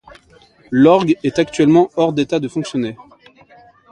[0.71, 2.97] L'orgue est actuellement hors d'état de fonctionner.